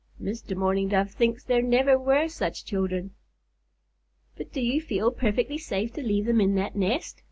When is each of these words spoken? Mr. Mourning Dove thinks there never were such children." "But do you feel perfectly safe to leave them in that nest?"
Mr. 0.19 0.57
Mourning 0.57 0.87
Dove 0.87 1.11
thinks 1.11 1.43
there 1.43 1.61
never 1.61 1.95
were 1.95 2.27
such 2.27 2.65
children." 2.65 3.11
"But 4.35 4.51
do 4.51 4.59
you 4.59 4.81
feel 4.81 5.11
perfectly 5.11 5.59
safe 5.59 5.93
to 5.93 6.01
leave 6.01 6.25
them 6.25 6.41
in 6.41 6.55
that 6.55 6.75
nest?" 6.75 7.19